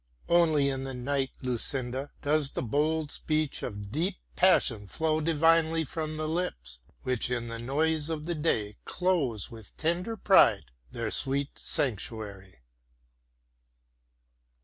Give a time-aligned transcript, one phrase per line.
[0.29, 6.17] Only in the night, Lucinda, does the bold speech of deep passion flow divinely from
[6.17, 11.51] the lips, which in the noise of the day close with tender pride their sweet
[11.59, 12.63] sanctuary."